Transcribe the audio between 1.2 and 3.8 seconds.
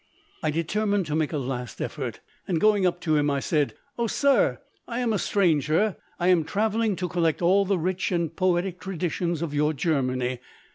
a last effort, and going up to him, I said,